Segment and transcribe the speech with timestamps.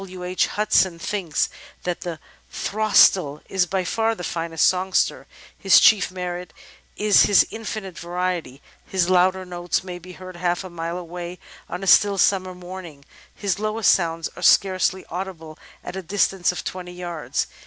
[0.01, 0.23] W.
[0.23, 0.47] H.
[0.47, 1.47] Hudson thinks
[1.83, 2.17] that "The
[2.51, 5.27] Throstle is by far the finest songster.
[5.55, 6.53] His chief merit
[6.97, 8.63] is his infinite variety.
[8.83, 11.37] His louder notes may be heard half a mile away
[11.69, 16.63] on a still summer morning, his lowest sounds are scarcely audible at a distance of
[16.63, 17.45] twenty yards.